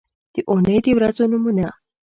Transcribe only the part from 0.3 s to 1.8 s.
د اونۍ د ورځو نومونه